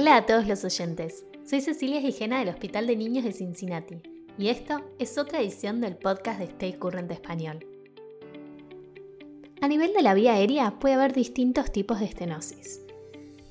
Hola 0.00 0.14
a 0.14 0.26
todos 0.26 0.46
los 0.46 0.64
oyentes. 0.64 1.24
Soy 1.44 1.60
Cecilia 1.60 2.00
Gijena 2.00 2.38
del 2.38 2.50
Hospital 2.50 2.86
de 2.86 2.94
Niños 2.94 3.24
de 3.24 3.32
Cincinnati 3.32 4.00
y 4.38 4.46
esto 4.46 4.80
es 5.00 5.18
otra 5.18 5.40
edición 5.40 5.80
del 5.80 5.96
podcast 5.96 6.38
de 6.38 6.44
Stay 6.44 6.74
Current 6.74 7.10
Español. 7.10 7.66
A 9.60 9.66
nivel 9.66 9.92
de 9.92 10.02
la 10.02 10.14
vía 10.14 10.34
aérea 10.34 10.78
puede 10.78 10.94
haber 10.94 11.14
distintos 11.14 11.72
tipos 11.72 11.98
de 11.98 12.04
estenosis. 12.04 12.80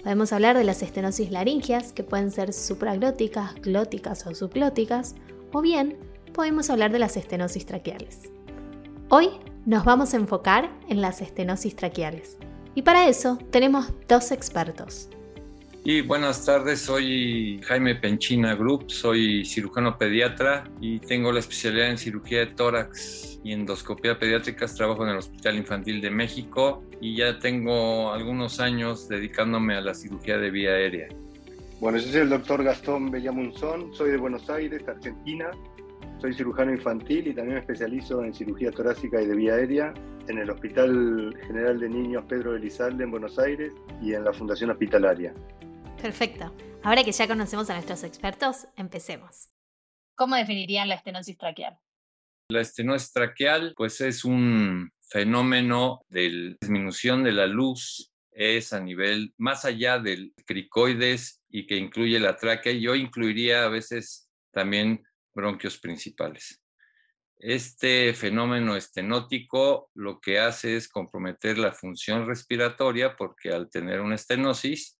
Podemos 0.02 0.32
hablar 0.32 0.58
de 0.58 0.64
las 0.64 0.82
estenosis 0.84 1.32
laringias, 1.32 1.92
que 1.92 2.06
pueden 2.06 2.32
ser 2.32 2.54
supraglóticas, 2.54 3.56
glóticas 3.56 4.26
o 4.26 4.34
subglóticas, 4.34 5.16
o 5.52 5.62
bien 5.62 5.98
podemos 6.34 6.70
hablar 6.70 6.94
de 6.94 7.00
las 7.00 7.18
estenosis 7.18 7.66
traqueales. 7.66 8.22
Hoy 9.10 9.32
nos 9.66 9.84
vamos 9.84 10.14
a 10.14 10.18
enfocar 10.18 10.72
en 10.88 11.02
las 11.02 11.22
estenosis 11.22 11.76
traqueales. 11.76 12.38
Y 12.74 12.84
para 12.84 13.10
eso 13.10 13.38
tenemos 13.52 13.92
dos 14.08 14.32
expertos. 14.32 15.10
Y 15.90 16.02
buenas 16.02 16.46
tardes, 16.46 16.82
soy 16.82 17.62
Jaime 17.64 17.96
Penchina 17.96 18.56
Group, 18.56 18.92
soy 18.92 19.46
cirujano 19.46 19.98
pediatra 19.98 20.66
y 20.82 21.00
tengo 21.00 21.32
la 21.32 21.40
especialidad 21.40 21.90
en 21.90 21.98
cirugía 21.98 22.40
de 22.40 22.48
tórax 22.48 23.40
y 23.42 23.54
endoscopía 23.54 24.20
pediátrica. 24.20 24.66
Trabajo 24.66 25.06
en 25.06 25.12
el 25.12 25.18
Hospital 25.20 25.56
Infantil 25.56 26.02
de 26.02 26.12
México 26.12 26.84
y 27.00 27.16
ya 27.16 27.40
tengo 27.40 28.12
algunos 28.12 28.60
años 28.60 29.08
dedicándome 29.08 29.76
a 29.76 29.80
la 29.80 29.94
cirugía 29.94 30.38
de 30.38 30.52
vía 30.52 30.72
aérea. 30.72 31.08
Bueno, 31.80 32.00
yo 32.00 32.12
soy 32.12 32.20
el 32.20 32.30
doctor 32.32 32.66
Gastón 32.66 33.10
Bellamunzón, 33.10 33.94
soy 33.94 34.12
de 34.12 34.18
Buenos 34.18 34.50
Aires, 34.50 34.86
Argentina. 34.90 35.52
Soy 36.20 36.34
cirujano 36.34 36.74
infantil 36.74 37.28
y 37.28 37.34
también 37.34 37.54
me 37.54 37.60
especializo 37.62 38.26
en 38.26 38.34
cirugía 38.34 38.72
torácica 38.72 39.22
y 39.22 39.26
de 39.26 39.36
vía 39.38 39.54
aérea 39.54 39.94
en 40.28 40.38
el 40.38 40.50
Hospital 40.50 41.34
General 41.48 41.80
de 41.80 41.88
Niños 41.88 42.26
Pedro 42.28 42.58
Elizalde 42.58 43.06
en 43.06 43.12
Buenos 43.12 43.40
Aires 43.40 43.72
y 44.02 44.16
en 44.16 44.26
la 44.26 44.34
Fundación 44.34 44.70
Hospitalaria. 44.72 45.34
Perfecto. 46.02 46.56
Ahora 46.84 47.04
que 47.04 47.12
ya 47.12 47.28
conocemos 47.28 47.70
a 47.70 47.74
nuestros 47.74 48.04
expertos, 48.04 48.68
empecemos. 48.76 49.50
¿Cómo 50.16 50.36
definirían 50.36 50.88
la 50.88 50.96
estenosis 50.96 51.38
traqueal? 51.38 51.78
La 52.50 52.62
estenosis 52.62 53.12
traqueal, 53.12 53.74
pues 53.76 54.00
es 54.02 54.24
un 54.24 54.92
fenómeno 55.02 56.02
de 56.08 56.56
disminución 56.62 57.24
de 57.24 57.32
la 57.32 57.48
luz, 57.48 58.14
es 58.32 58.74
a 58.74 58.80
nivel 58.80 59.34
más 59.38 59.66
allá 59.66 60.00
del 60.00 60.34
cricoides 60.46 61.42
y 61.50 61.66
que 61.66 61.76
incluye 61.76 62.20
la 62.20 62.38
tráquea. 62.38 62.74
Yo 62.74 62.96
incluiría 62.96 63.66
a 63.66 63.70
veces 63.70 64.30
también 64.52 65.04
bronquios 65.34 65.78
principales. 65.78 66.62
Este 67.40 68.14
fenómeno 68.14 68.76
estenótico 68.76 69.90
lo 69.94 70.20
que 70.20 70.40
hace 70.40 70.76
es 70.76 70.88
comprometer 70.88 71.58
la 71.58 71.72
función 71.72 72.28
respiratoria 72.28 73.16
porque 73.16 73.50
al 73.50 73.70
tener 73.70 74.02
una 74.02 74.16
estenosis, 74.16 74.97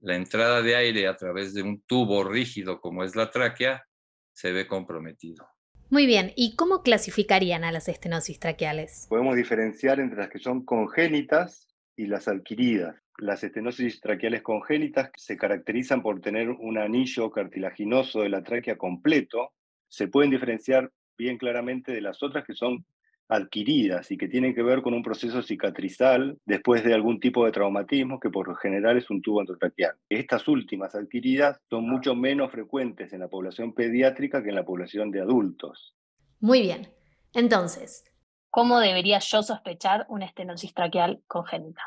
la 0.00 0.16
entrada 0.16 0.62
de 0.62 0.76
aire 0.76 1.06
a 1.06 1.16
través 1.16 1.54
de 1.54 1.62
un 1.62 1.80
tubo 1.82 2.24
rígido 2.24 2.80
como 2.80 3.04
es 3.04 3.16
la 3.16 3.30
tráquea 3.30 3.84
se 4.32 4.52
ve 4.52 4.66
comprometido. 4.66 5.48
Muy 5.88 6.06
bien, 6.06 6.32
¿y 6.36 6.56
cómo 6.56 6.82
clasificarían 6.82 7.64
a 7.64 7.70
las 7.70 7.88
estenosis 7.88 8.40
traqueales? 8.40 9.06
Podemos 9.08 9.36
diferenciar 9.36 10.00
entre 10.00 10.18
las 10.18 10.30
que 10.30 10.40
son 10.40 10.64
congénitas 10.64 11.68
y 11.96 12.06
las 12.06 12.28
adquiridas. 12.28 12.96
Las 13.18 13.44
estenosis 13.44 14.00
traqueales 14.00 14.42
congénitas 14.42 15.10
se 15.16 15.36
caracterizan 15.36 16.02
por 16.02 16.20
tener 16.20 16.50
un 16.50 16.76
anillo 16.76 17.30
cartilaginoso 17.30 18.20
de 18.20 18.28
la 18.28 18.42
tráquea 18.42 18.76
completo. 18.76 19.52
Se 19.88 20.08
pueden 20.08 20.30
diferenciar 20.30 20.92
bien 21.16 21.38
claramente 21.38 21.92
de 21.92 22.02
las 22.02 22.22
otras 22.22 22.44
que 22.44 22.54
son 22.54 22.84
adquiridas 23.28 24.10
y 24.10 24.16
que 24.16 24.28
tienen 24.28 24.54
que 24.54 24.62
ver 24.62 24.82
con 24.82 24.94
un 24.94 25.02
proceso 25.02 25.42
cicatrizal 25.42 26.38
después 26.44 26.84
de 26.84 26.94
algún 26.94 27.20
tipo 27.20 27.44
de 27.44 27.52
traumatismo 27.52 28.20
que 28.20 28.30
por 28.30 28.48
lo 28.48 28.54
general 28.54 28.96
es 28.96 29.10
un 29.10 29.22
tubo 29.22 29.40
endotraqueal. 29.40 29.96
Estas 30.08 30.46
últimas 30.48 30.94
adquiridas 30.94 31.60
son 31.68 31.88
mucho 31.88 32.14
menos 32.14 32.52
frecuentes 32.52 33.12
en 33.12 33.20
la 33.20 33.28
población 33.28 33.74
pediátrica 33.74 34.42
que 34.42 34.50
en 34.50 34.54
la 34.54 34.64
población 34.64 35.10
de 35.10 35.20
adultos. 35.20 35.94
Muy 36.40 36.62
bien. 36.62 36.88
Entonces, 37.34 38.04
¿cómo 38.50 38.80
debería 38.80 39.18
yo 39.18 39.42
sospechar 39.42 40.06
una 40.08 40.26
estenosis 40.26 40.72
traqueal 40.72 41.22
congénita? 41.26 41.82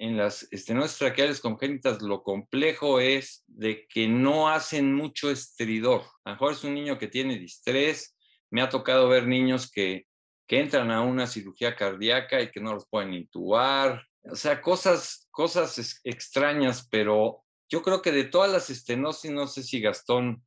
En 0.00 0.16
las 0.16 0.46
estenosis 0.52 0.98
traqueales 0.98 1.40
congénitas 1.40 2.00
lo 2.02 2.22
complejo 2.22 3.00
es 3.00 3.44
de 3.48 3.86
que 3.88 4.08
no 4.08 4.48
hacen 4.48 4.94
mucho 4.94 5.30
estridor. 5.30 6.02
A 6.24 6.30
lo 6.30 6.34
mejor 6.34 6.52
es 6.52 6.64
un 6.64 6.74
niño 6.74 6.98
que 6.98 7.08
tiene 7.08 7.36
distrés. 7.36 8.16
Me 8.50 8.62
ha 8.62 8.68
tocado 8.68 9.08
ver 9.08 9.26
niños 9.26 9.70
que 9.70 10.07
que 10.48 10.58
entran 10.58 10.90
a 10.90 11.02
una 11.02 11.26
cirugía 11.26 11.76
cardíaca 11.76 12.40
y 12.40 12.50
que 12.50 12.60
no 12.60 12.72
los 12.72 12.88
pueden 12.88 13.12
intubar. 13.12 14.02
O 14.22 14.34
sea, 14.34 14.62
cosas, 14.62 15.28
cosas 15.30 16.00
extrañas, 16.04 16.88
pero 16.90 17.44
yo 17.68 17.82
creo 17.82 18.00
que 18.00 18.12
de 18.12 18.24
todas 18.24 18.50
las 18.50 18.70
estenosis, 18.70 19.30
no 19.30 19.46
sé 19.46 19.62
si 19.62 19.80
Gastón 19.80 20.42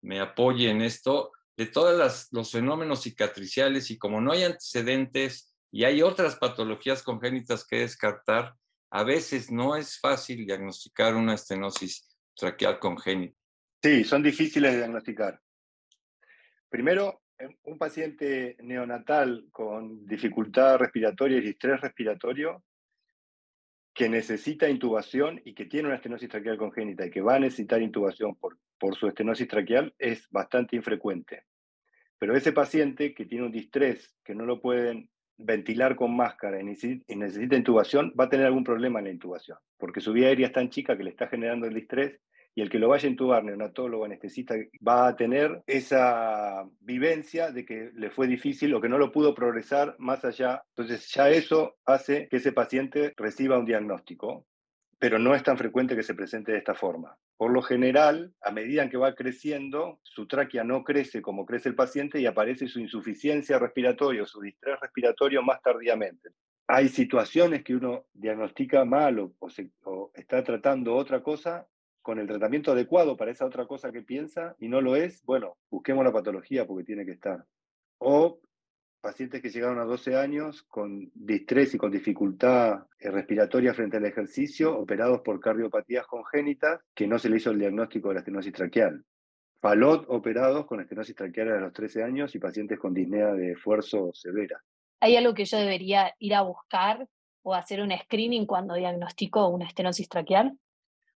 me 0.00 0.20
apoye 0.20 0.70
en 0.70 0.80
esto, 0.80 1.32
de 1.56 1.66
todos 1.66 2.28
los 2.32 2.50
fenómenos 2.50 3.02
cicatriciales 3.02 3.90
y 3.90 3.98
como 3.98 4.22
no 4.22 4.32
hay 4.32 4.44
antecedentes 4.44 5.54
y 5.70 5.84
hay 5.84 6.02
otras 6.02 6.36
patologías 6.36 7.02
congénitas 7.02 7.66
que 7.66 7.80
descartar, 7.80 8.54
a 8.90 9.04
veces 9.04 9.50
no 9.50 9.76
es 9.76 10.00
fácil 10.00 10.46
diagnosticar 10.46 11.14
una 11.14 11.34
estenosis 11.34 12.08
traqueal 12.34 12.78
congénita. 12.78 13.36
Sí, 13.82 14.04
son 14.04 14.22
difíciles 14.22 14.72
de 14.72 14.78
diagnosticar. 14.78 15.40
Primero, 16.70 17.21
un 17.64 17.78
paciente 17.78 18.56
neonatal 18.60 19.46
con 19.50 20.06
dificultad 20.06 20.78
respiratoria 20.78 21.38
y 21.38 21.48
estrés 21.48 21.80
respiratorio 21.80 22.62
que 23.94 24.08
necesita 24.08 24.68
intubación 24.68 25.40
y 25.44 25.54
que 25.54 25.66
tiene 25.66 25.88
una 25.88 25.96
estenosis 25.96 26.28
traqueal 26.28 26.56
congénita 26.56 27.06
y 27.06 27.10
que 27.10 27.20
va 27.20 27.34
a 27.34 27.40
necesitar 27.40 27.82
intubación 27.82 28.34
por, 28.36 28.58
por 28.78 28.96
su 28.96 29.06
estenosis 29.06 29.48
traqueal 29.48 29.94
es 29.98 30.28
bastante 30.30 30.76
infrecuente. 30.76 31.44
Pero 32.18 32.36
ese 32.36 32.52
paciente 32.52 33.14
que 33.14 33.26
tiene 33.26 33.44
un 33.44 33.52
distrés, 33.52 34.16
que 34.24 34.34
no 34.34 34.46
lo 34.46 34.60
pueden 34.60 35.10
ventilar 35.36 35.96
con 35.96 36.16
máscara 36.16 36.60
y 36.60 36.64
necesita 36.64 37.56
intubación, 37.56 38.14
va 38.18 38.24
a 38.24 38.28
tener 38.28 38.46
algún 38.46 38.64
problema 38.64 39.00
en 39.00 39.06
la 39.06 39.10
intubación, 39.10 39.58
porque 39.76 40.00
su 40.00 40.12
vía 40.12 40.28
aérea 40.28 40.46
es 40.46 40.52
tan 40.52 40.70
chica 40.70 40.96
que 40.96 41.04
le 41.04 41.10
está 41.10 41.26
generando 41.26 41.66
el 41.66 41.74
distrés 41.74 42.20
y 42.54 42.60
el 42.60 42.68
que 42.68 42.78
lo 42.78 42.88
vaya 42.88 43.08
a 43.08 43.10
intubar, 43.10 43.44
neonatólogo, 43.44 44.04
anestesista, 44.04 44.54
va 44.86 45.08
a 45.08 45.16
tener 45.16 45.62
esa 45.66 46.68
vivencia 46.80 47.50
de 47.50 47.64
que 47.64 47.90
le 47.94 48.10
fue 48.10 48.26
difícil 48.26 48.74
o 48.74 48.80
que 48.80 48.88
no 48.88 48.98
lo 48.98 49.10
pudo 49.10 49.34
progresar 49.34 49.96
más 49.98 50.24
allá. 50.24 50.62
Entonces 50.76 51.10
ya 51.14 51.30
eso 51.30 51.76
hace 51.86 52.28
que 52.28 52.36
ese 52.36 52.52
paciente 52.52 53.14
reciba 53.16 53.58
un 53.58 53.64
diagnóstico, 53.64 54.46
pero 54.98 55.18
no 55.18 55.34
es 55.34 55.42
tan 55.42 55.56
frecuente 55.56 55.96
que 55.96 56.02
se 56.02 56.14
presente 56.14 56.52
de 56.52 56.58
esta 56.58 56.74
forma. 56.74 57.16
Por 57.38 57.52
lo 57.52 57.62
general, 57.62 58.34
a 58.42 58.52
medida 58.52 58.88
que 58.88 58.98
va 58.98 59.14
creciendo, 59.14 59.98
su 60.02 60.28
tráquea 60.28 60.62
no 60.62 60.84
crece 60.84 61.22
como 61.22 61.46
crece 61.46 61.70
el 61.70 61.74
paciente 61.74 62.20
y 62.20 62.26
aparece 62.26 62.68
su 62.68 62.80
insuficiencia 62.80 63.58
respiratoria 63.58 64.22
o 64.22 64.26
su 64.26 64.40
distrés 64.40 64.78
respiratorio 64.78 65.42
más 65.42 65.60
tardíamente. 65.62 66.30
Hay 66.68 66.88
situaciones 66.88 67.64
que 67.64 67.74
uno 67.74 68.04
diagnostica 68.12 68.84
mal 68.84 69.18
o, 69.18 69.34
o 69.40 70.10
está 70.14 70.44
tratando 70.44 70.94
otra 70.94 71.22
cosa 71.22 71.66
con 72.02 72.18
el 72.18 72.26
tratamiento 72.26 72.72
adecuado 72.72 73.16
para 73.16 73.30
esa 73.30 73.46
otra 73.46 73.66
cosa 73.66 73.92
que 73.92 74.02
piensa 74.02 74.56
y 74.58 74.68
no 74.68 74.80
lo 74.80 74.96
es, 74.96 75.22
bueno, 75.24 75.56
busquemos 75.70 76.04
la 76.04 76.12
patología 76.12 76.66
porque 76.66 76.84
tiene 76.84 77.06
que 77.06 77.12
estar. 77.12 77.44
O 77.98 78.40
pacientes 79.00 79.42
que 79.42 79.50
llegaron 79.50 79.78
a 79.78 79.84
12 79.84 80.16
años 80.16 80.62
con 80.62 81.10
distrés 81.14 81.74
y 81.74 81.78
con 81.78 81.90
dificultad 81.90 82.86
eh, 82.98 83.10
respiratoria 83.10 83.74
frente 83.74 83.96
al 83.96 84.06
ejercicio, 84.06 84.78
operados 84.78 85.20
por 85.22 85.40
cardiopatías 85.40 86.06
congénitas, 86.06 86.80
que 86.94 87.06
no 87.06 87.18
se 87.18 87.28
le 87.28 87.36
hizo 87.36 87.50
el 87.50 87.58
diagnóstico 87.58 88.08
de 88.08 88.14
la 88.14 88.20
estenosis 88.20 88.52
traqueal. 88.52 89.04
Falot 89.60 90.06
operados 90.08 90.66
con 90.66 90.80
estenosis 90.80 91.14
traqueal 91.14 91.52
a 91.52 91.60
los 91.60 91.72
13 91.72 92.02
años 92.02 92.34
y 92.34 92.38
pacientes 92.38 92.78
con 92.78 92.94
disnea 92.94 93.32
de 93.32 93.52
esfuerzo 93.52 94.10
severa. 94.12 94.60
¿Hay 95.00 95.16
algo 95.16 95.34
que 95.34 95.44
yo 95.44 95.58
debería 95.58 96.14
ir 96.18 96.34
a 96.34 96.42
buscar 96.42 97.08
o 97.42 97.54
hacer 97.54 97.80
un 97.80 97.90
screening 97.90 98.46
cuando 98.46 98.74
diagnostico 98.74 99.48
una 99.48 99.66
estenosis 99.66 100.08
traqueal? 100.08 100.56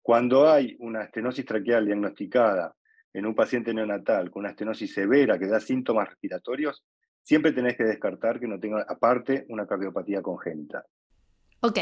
Cuando 0.03 0.51
hay 0.51 0.75
una 0.79 1.03
estenosis 1.03 1.45
traqueal 1.45 1.85
diagnosticada 1.85 2.75
en 3.13 3.25
un 3.25 3.33
paciente 3.33 3.73
neonatal 3.73 4.29
con 4.29 4.41
una 4.41 4.49
estenosis 4.49 4.93
severa 4.93 5.39
que 5.39 5.47
da 5.47 5.61
síntomas 5.61 6.09
respiratorios, 6.09 6.83
siempre 7.21 7.53
tenés 7.53 7.77
que 7.77 7.85
descartar 7.85 8.37
que 8.37 8.47
no 8.49 8.59
tenga 8.59 8.85
aparte 8.87 9.45
una 9.47 9.65
cardiopatía 9.65 10.21
congénita. 10.21 10.85
Ok. 11.61 11.79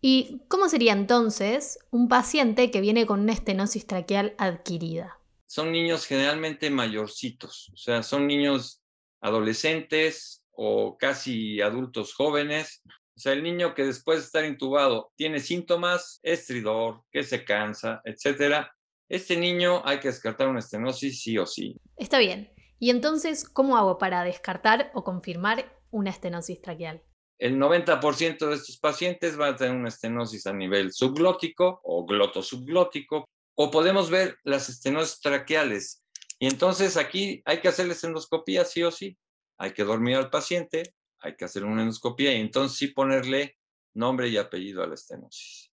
¿Y 0.00 0.42
cómo 0.48 0.68
sería 0.68 0.92
entonces 0.92 1.78
un 1.90 2.08
paciente 2.08 2.72
que 2.72 2.80
viene 2.80 3.06
con 3.06 3.20
una 3.20 3.32
estenosis 3.32 3.86
traqueal 3.86 4.34
adquirida? 4.38 5.20
Son 5.46 5.70
niños 5.70 6.04
generalmente 6.04 6.68
mayorcitos, 6.70 7.70
o 7.72 7.76
sea, 7.76 8.02
son 8.02 8.26
niños 8.26 8.82
adolescentes 9.20 10.44
o 10.50 10.96
casi 10.98 11.60
adultos 11.60 12.12
jóvenes 12.12 12.82
o 13.16 13.20
sea, 13.20 13.32
el 13.32 13.42
niño 13.42 13.74
que 13.74 13.84
después 13.84 14.18
de 14.18 14.24
estar 14.26 14.44
intubado 14.44 15.10
tiene 15.16 15.40
síntomas, 15.40 16.20
estridor, 16.22 17.02
que 17.10 17.24
se 17.24 17.44
cansa, 17.44 18.02
etcétera. 18.04 18.70
Este 19.08 19.36
niño 19.38 19.80
hay 19.86 20.00
que 20.00 20.08
descartar 20.08 20.48
una 20.48 20.58
estenosis 20.58 21.22
sí 21.22 21.38
o 21.38 21.46
sí. 21.46 21.80
Está 21.96 22.18
bien. 22.18 22.52
¿Y 22.78 22.90
entonces 22.90 23.48
cómo 23.48 23.78
hago 23.78 23.96
para 23.96 24.22
descartar 24.22 24.90
o 24.92 25.02
confirmar 25.02 25.72
una 25.90 26.10
estenosis 26.10 26.60
traqueal? 26.60 27.02
El 27.38 27.58
90% 27.58 28.48
de 28.48 28.54
estos 28.54 28.78
pacientes 28.78 29.36
van 29.36 29.54
a 29.54 29.56
tener 29.56 29.74
una 29.74 29.88
estenosis 29.88 30.46
a 30.46 30.52
nivel 30.52 30.92
subglótico 30.92 31.80
o 31.84 32.04
gloto 32.04 32.42
subglótico. 32.42 33.24
o 33.58 33.70
podemos 33.70 34.10
ver 34.10 34.36
las 34.44 34.68
estenosis 34.68 35.20
traqueales. 35.20 36.02
Y 36.38 36.48
entonces 36.48 36.98
aquí 36.98 37.40
hay 37.46 37.60
que 37.60 37.68
hacerles 37.68 38.04
endoscopía 38.04 38.66
sí 38.66 38.82
o 38.82 38.90
sí. 38.90 39.16
Hay 39.58 39.72
que 39.72 39.84
dormir 39.84 40.16
al 40.16 40.28
paciente, 40.28 40.92
hay 41.20 41.36
que 41.36 41.44
hacer 41.44 41.64
una 41.64 41.82
endoscopía 41.82 42.32
y 42.32 42.40
entonces 42.40 42.78
sí 42.78 42.88
ponerle 42.88 43.56
nombre 43.94 44.28
y 44.28 44.36
apellido 44.36 44.82
a 44.82 44.86
la 44.86 44.94
estenosis. 44.94 45.72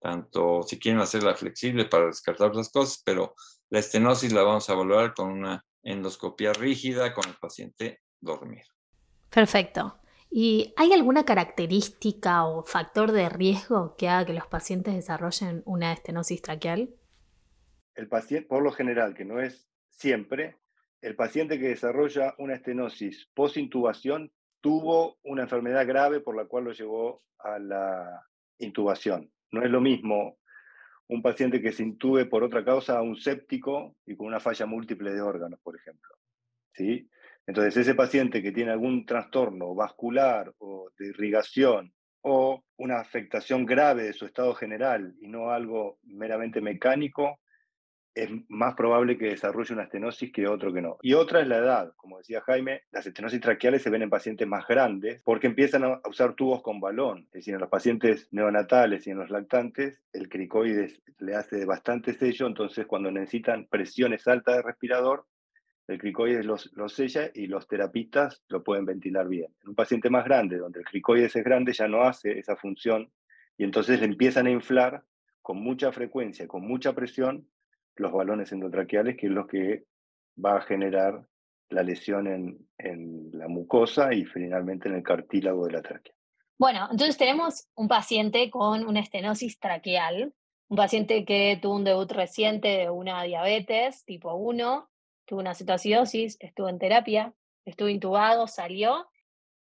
Tanto 0.00 0.62
si 0.62 0.78
quieren 0.78 1.00
hacerla 1.00 1.34
flexible 1.34 1.84
para 1.84 2.06
descartar 2.06 2.54
las 2.54 2.70
cosas, 2.70 3.02
pero 3.04 3.34
la 3.68 3.80
estenosis 3.80 4.32
la 4.32 4.42
vamos 4.42 4.68
a 4.68 4.72
evaluar 4.72 5.14
con 5.14 5.30
una 5.30 5.64
endoscopía 5.82 6.52
rígida 6.52 7.12
con 7.14 7.28
el 7.28 7.36
paciente 7.36 8.00
dormido. 8.20 8.66
Perfecto. 9.30 9.98
¿Y 10.30 10.74
hay 10.76 10.92
alguna 10.92 11.24
característica 11.24 12.44
o 12.44 12.62
factor 12.62 13.12
de 13.12 13.28
riesgo 13.28 13.96
que 13.96 14.08
haga 14.08 14.26
que 14.26 14.34
los 14.34 14.46
pacientes 14.46 14.94
desarrollen 14.94 15.62
una 15.64 15.92
estenosis 15.92 16.42
traqueal? 16.42 16.94
El 17.94 18.08
paciente, 18.08 18.46
por 18.46 18.62
lo 18.62 18.70
general, 18.70 19.14
que 19.14 19.24
no 19.24 19.40
es 19.40 19.68
siempre, 19.88 20.58
el 21.00 21.16
paciente 21.16 21.58
que 21.58 21.68
desarrolla 21.68 22.34
una 22.38 22.54
estenosis 22.54 23.30
post-intubación 23.34 24.32
tuvo 24.60 25.18
una 25.22 25.42
enfermedad 25.42 25.86
grave 25.86 26.20
por 26.20 26.36
la 26.36 26.46
cual 26.46 26.64
lo 26.64 26.72
llevó 26.72 27.22
a 27.38 27.58
la 27.58 28.26
intubación. 28.58 29.30
No 29.50 29.62
es 29.62 29.70
lo 29.70 29.80
mismo 29.80 30.38
un 31.08 31.22
paciente 31.22 31.62
que 31.62 31.72
se 31.72 31.82
intube 31.82 32.26
por 32.26 32.42
otra 32.42 32.64
causa 32.64 32.98
a 32.98 33.02
un 33.02 33.16
séptico 33.16 33.96
y 34.04 34.16
con 34.16 34.26
una 34.26 34.40
falla 34.40 34.66
múltiple 34.66 35.12
de 35.12 35.22
órganos, 35.22 35.58
por 35.60 35.76
ejemplo. 35.76 36.14
¿Sí? 36.74 37.08
Entonces, 37.46 37.78
ese 37.78 37.94
paciente 37.94 38.42
que 38.42 38.52
tiene 38.52 38.72
algún 38.72 39.06
trastorno 39.06 39.74
vascular 39.74 40.52
o 40.58 40.90
de 40.98 41.06
irrigación 41.08 41.94
o 42.20 42.62
una 42.76 43.00
afectación 43.00 43.64
grave 43.64 44.02
de 44.04 44.12
su 44.12 44.26
estado 44.26 44.54
general 44.54 45.14
y 45.20 45.28
no 45.28 45.50
algo 45.50 45.98
meramente 46.02 46.60
mecánico, 46.60 47.40
es 48.22 48.30
más 48.48 48.74
probable 48.74 49.16
que 49.16 49.30
desarrolle 49.30 49.74
una 49.74 49.84
estenosis 49.84 50.32
que 50.32 50.48
otro 50.48 50.72
que 50.72 50.82
no. 50.82 50.98
Y 51.02 51.14
otra 51.14 51.40
es 51.40 51.48
la 51.48 51.58
edad. 51.58 51.92
Como 51.96 52.18
decía 52.18 52.40
Jaime, 52.42 52.82
las 52.90 53.06
estenosis 53.06 53.40
traqueales 53.40 53.82
se 53.82 53.90
ven 53.90 54.02
en 54.02 54.10
pacientes 54.10 54.46
más 54.46 54.66
grandes 54.66 55.22
porque 55.24 55.46
empiezan 55.46 55.84
a 55.84 56.00
usar 56.08 56.34
tubos 56.34 56.62
con 56.62 56.80
balón. 56.80 57.24
Es 57.26 57.40
decir, 57.40 57.54
en 57.54 57.60
los 57.60 57.70
pacientes 57.70 58.28
neonatales 58.32 59.06
y 59.06 59.10
en 59.10 59.18
los 59.18 59.30
lactantes, 59.30 60.00
el 60.12 60.28
cricoides 60.28 61.00
le 61.18 61.34
hace 61.34 61.64
bastante 61.64 62.14
sello, 62.14 62.46
entonces 62.46 62.86
cuando 62.86 63.10
necesitan 63.10 63.66
presiones 63.66 64.26
altas 64.26 64.56
de 64.56 64.62
respirador, 64.62 65.26
el 65.86 65.98
cricoides 65.98 66.44
los, 66.44 66.70
los 66.74 66.92
sella 66.92 67.30
y 67.32 67.46
los 67.46 67.66
terapistas 67.66 68.42
lo 68.48 68.62
pueden 68.62 68.84
ventilar 68.84 69.26
bien. 69.26 69.54
En 69.62 69.70
un 69.70 69.74
paciente 69.74 70.10
más 70.10 70.24
grande, 70.24 70.58
donde 70.58 70.80
el 70.80 70.84
cricoides 70.84 71.34
es 71.34 71.44
grande, 71.44 71.72
ya 71.72 71.88
no 71.88 72.02
hace 72.02 72.38
esa 72.38 72.56
función 72.56 73.10
y 73.56 73.64
entonces 73.64 73.98
le 74.00 74.06
empiezan 74.06 74.46
a 74.46 74.50
inflar 74.50 75.02
con 75.40 75.58
mucha 75.62 75.92
frecuencia, 75.92 76.46
con 76.46 76.66
mucha 76.66 76.94
presión, 76.94 77.48
los 77.98 78.12
balones 78.12 78.52
endotraqueales, 78.52 79.16
que 79.16 79.26
es 79.26 79.32
lo 79.32 79.46
que 79.46 79.84
va 80.42 80.56
a 80.56 80.60
generar 80.62 81.26
la 81.70 81.82
lesión 81.82 82.26
en, 82.26 82.68
en 82.78 83.30
la 83.32 83.48
mucosa 83.48 84.14
y 84.14 84.24
finalmente 84.24 84.88
en 84.88 84.94
el 84.94 85.02
cartílago 85.02 85.66
de 85.66 85.72
la 85.72 85.82
tráquea. 85.82 86.14
Bueno, 86.58 86.88
entonces 86.90 87.16
tenemos 87.16 87.68
un 87.76 87.88
paciente 87.88 88.50
con 88.50 88.86
una 88.86 89.00
estenosis 89.00 89.60
traqueal, 89.60 90.34
un 90.68 90.76
paciente 90.76 91.24
que 91.24 91.58
tuvo 91.60 91.76
un 91.76 91.84
debut 91.84 92.10
reciente 92.10 92.68
de 92.68 92.90
una 92.90 93.22
diabetes 93.22 94.04
tipo 94.04 94.34
1, 94.34 94.88
tuvo 95.24 95.40
una 95.40 95.54
cetoacidosis, 95.54 96.36
estuvo 96.40 96.68
en 96.68 96.78
terapia, 96.78 97.32
estuvo 97.64 97.88
intubado, 97.88 98.46
salió. 98.46 99.06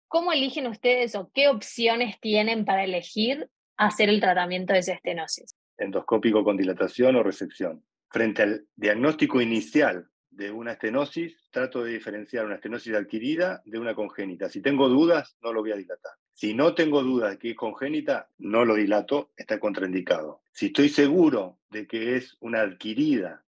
¿Cómo 0.07 0.33
eligen 0.33 0.67
ustedes 0.67 1.15
o 1.15 1.31
qué 1.33 1.47
opciones 1.47 2.19
tienen 2.19 2.65
para 2.65 2.83
elegir 2.83 3.49
hacer 3.77 4.09
el 4.09 4.19
tratamiento 4.19 4.73
de 4.73 4.79
esa 4.79 4.93
estenosis? 4.93 5.55
Endoscópico 5.77 6.43
con 6.43 6.57
dilatación 6.57 7.15
o 7.15 7.23
resección. 7.23 7.83
Frente 8.13 8.43
al 8.43 8.67
diagnóstico 8.75 9.41
inicial 9.41 10.07
de 10.29 10.51
una 10.51 10.73
estenosis, 10.73 11.49
trato 11.49 11.83
de 11.83 11.93
diferenciar 11.93 12.45
una 12.45 12.55
estenosis 12.55 12.93
adquirida 12.93 13.63
de 13.65 13.79
una 13.79 13.95
congénita. 13.95 14.49
Si 14.49 14.61
tengo 14.61 14.87
dudas, 14.87 15.35
no 15.41 15.51
lo 15.51 15.61
voy 15.61 15.71
a 15.71 15.77
dilatar. 15.77 16.11
Si 16.31 16.53
no 16.53 16.75
tengo 16.75 17.01
dudas 17.01 17.31
de 17.31 17.39
que 17.39 17.49
es 17.49 17.55
congénita, 17.55 18.29
no 18.37 18.65
lo 18.65 18.75
dilato, 18.75 19.31
está 19.35 19.59
contraindicado. 19.59 20.43
Si 20.51 20.67
estoy 20.67 20.89
seguro 20.89 21.57
de 21.71 21.87
que 21.87 22.15
es 22.15 22.37
una 22.39 22.61
adquirida, 22.61 23.45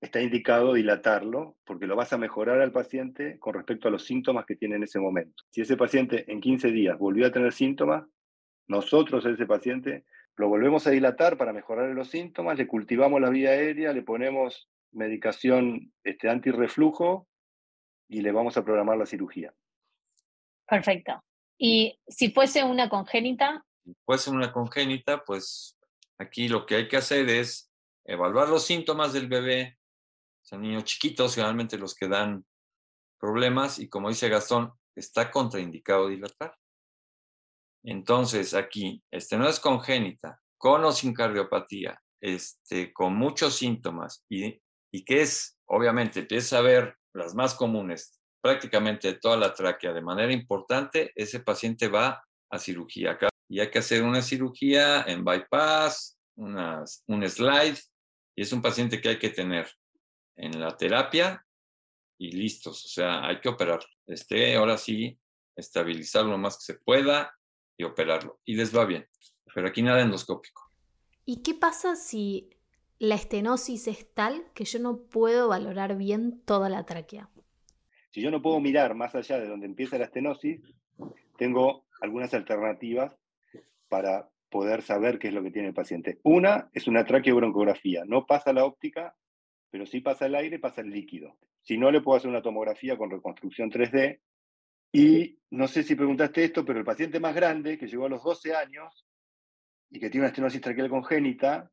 está 0.00 0.22
indicado 0.22 0.72
dilatarlo 0.72 1.58
porque 1.66 1.86
lo 1.86 1.94
vas 1.94 2.14
a 2.14 2.18
mejorar 2.18 2.62
al 2.62 2.72
paciente 2.72 3.38
con 3.38 3.52
respecto 3.52 3.88
a 3.88 3.90
los 3.90 4.06
síntomas 4.06 4.46
que 4.46 4.56
tiene 4.56 4.76
en 4.76 4.84
ese 4.84 4.98
momento. 4.98 5.44
Si 5.50 5.60
ese 5.60 5.76
paciente 5.76 6.24
en 6.32 6.40
15 6.40 6.70
días 6.70 6.98
volvió 6.98 7.26
a 7.26 7.32
tener 7.32 7.52
síntomas, 7.52 8.06
nosotros 8.66 9.26
ese 9.26 9.44
paciente 9.44 10.06
lo 10.40 10.48
volvemos 10.48 10.86
a 10.86 10.90
dilatar 10.90 11.36
para 11.36 11.52
mejorar 11.52 11.90
los 11.90 12.08
síntomas, 12.08 12.56
le 12.56 12.66
cultivamos 12.66 13.20
la 13.20 13.28
vía 13.28 13.50
aérea, 13.50 13.92
le 13.92 14.02
ponemos 14.02 14.70
medicación 14.90 15.92
este, 16.02 16.30
antirreflujo 16.30 17.28
y 18.08 18.22
le 18.22 18.32
vamos 18.32 18.56
a 18.56 18.64
programar 18.64 18.96
la 18.96 19.04
cirugía. 19.04 19.54
Perfecto. 20.66 21.22
¿Y 21.58 22.00
si 22.08 22.30
fuese 22.30 22.64
una 22.64 22.88
congénita? 22.88 23.64
Si 23.84 23.94
fuese 24.06 24.30
una 24.30 24.50
congénita, 24.50 25.22
pues 25.24 25.78
aquí 26.18 26.48
lo 26.48 26.64
que 26.64 26.76
hay 26.76 26.88
que 26.88 26.96
hacer 26.96 27.28
es 27.28 27.70
evaluar 28.06 28.48
los 28.48 28.64
síntomas 28.64 29.12
del 29.12 29.28
bebé. 29.28 29.78
Son 30.42 30.62
niños 30.62 30.84
chiquitos, 30.84 31.34
generalmente 31.34 31.76
los 31.76 31.94
que 31.94 32.08
dan 32.08 32.46
problemas, 33.18 33.78
y 33.78 33.90
como 33.90 34.08
dice 34.08 34.30
Gastón, 34.30 34.72
está 34.96 35.30
contraindicado 35.30 36.08
dilatar. 36.08 36.56
Entonces, 37.84 38.54
aquí, 38.54 39.02
este 39.10 39.36
no 39.38 39.48
es 39.48 39.60
congénita, 39.60 40.40
con 40.58 40.84
o 40.84 40.92
sin 40.92 41.14
cardiopatía, 41.14 42.00
este, 42.20 42.92
con 42.92 43.16
muchos 43.16 43.56
síntomas 43.56 44.24
y, 44.28 44.60
y 44.92 45.04
que 45.04 45.22
es, 45.22 45.58
obviamente, 45.66 46.20
empieza 46.20 46.58
a 46.58 46.62
ver 46.62 46.96
las 47.14 47.34
más 47.34 47.54
comunes, 47.54 48.20
prácticamente 48.42 49.14
toda 49.14 49.36
la 49.36 49.54
tráquea 49.54 49.92
de 49.92 50.02
manera 50.02 50.32
importante, 50.32 51.12
ese 51.14 51.40
paciente 51.40 51.88
va 51.88 52.22
a 52.50 52.58
cirugía 52.58 53.12
acá. 53.12 53.28
Y 53.48 53.60
hay 53.60 53.70
que 53.70 53.80
hacer 53.80 54.02
una 54.02 54.22
cirugía 54.22 55.02
en 55.02 55.24
bypass, 55.24 56.18
una, 56.36 56.84
un 57.06 57.28
slide, 57.28 57.78
y 58.36 58.42
es 58.42 58.52
un 58.52 58.62
paciente 58.62 59.00
que 59.00 59.10
hay 59.10 59.18
que 59.18 59.30
tener 59.30 59.68
en 60.36 60.60
la 60.60 60.76
terapia 60.76 61.44
y 62.18 62.32
listos. 62.32 62.84
O 62.84 62.88
sea, 62.88 63.26
hay 63.26 63.40
que 63.40 63.48
operar. 63.48 63.80
Este, 64.06 64.56
ahora 64.56 64.78
sí, 64.78 65.18
estabilizarlo 65.56 66.30
lo 66.30 66.38
más 66.38 66.58
que 66.58 66.72
se 66.72 66.78
pueda, 66.78 67.34
y 67.80 67.84
operarlo. 67.84 68.38
Y 68.44 68.56
les 68.56 68.76
va 68.76 68.84
bien. 68.84 69.06
Pero 69.54 69.66
aquí 69.66 69.82
nada 69.82 70.02
endoscópico. 70.02 70.70
¿Y 71.24 71.42
qué 71.42 71.54
pasa 71.54 71.96
si 71.96 72.50
la 72.98 73.14
estenosis 73.14 73.88
es 73.88 74.12
tal 74.12 74.44
que 74.54 74.64
yo 74.64 74.78
no 74.80 74.98
puedo 74.98 75.48
valorar 75.48 75.96
bien 75.96 76.42
toda 76.44 76.68
la 76.68 76.84
tráquea? 76.84 77.30
Si 78.10 78.20
yo 78.20 78.30
no 78.30 78.42
puedo 78.42 78.60
mirar 78.60 78.94
más 78.94 79.14
allá 79.14 79.38
de 79.38 79.48
donde 79.48 79.66
empieza 79.66 79.96
la 79.96 80.04
estenosis, 80.04 80.60
tengo 81.38 81.86
algunas 82.02 82.34
alternativas 82.34 83.16
para 83.88 84.28
poder 84.50 84.82
saber 84.82 85.18
qué 85.18 85.28
es 85.28 85.34
lo 85.34 85.42
que 85.42 85.50
tiene 85.50 85.68
el 85.68 85.74
paciente. 85.74 86.18
Una 86.22 86.68
es 86.74 86.86
una 86.86 87.06
traqueobroncografía. 87.06 88.04
No 88.04 88.26
pasa 88.26 88.52
la 88.52 88.64
óptica, 88.64 89.16
pero 89.70 89.86
sí 89.86 90.00
pasa 90.00 90.26
el 90.26 90.34
aire, 90.34 90.58
pasa 90.58 90.82
el 90.82 90.90
líquido. 90.90 91.36
Si 91.62 91.78
no, 91.78 91.90
le 91.90 92.02
puedo 92.02 92.18
hacer 92.18 92.28
una 92.28 92.42
tomografía 92.42 92.98
con 92.98 93.10
reconstrucción 93.10 93.70
3D 93.70 94.18
y 94.92 95.38
no 95.50 95.68
sé 95.68 95.82
si 95.82 95.94
preguntaste 95.94 96.44
esto, 96.44 96.64
pero 96.64 96.78
el 96.78 96.84
paciente 96.84 97.20
más 97.20 97.34
grande, 97.34 97.78
que 97.78 97.86
llegó 97.86 98.06
a 98.06 98.08
los 98.08 98.22
12 98.22 98.54
años 98.54 99.06
y 99.90 99.98
que 99.98 100.10
tiene 100.10 100.22
una 100.24 100.28
estenosis 100.28 100.60
traqueal 100.60 100.88
congénita, 100.88 101.70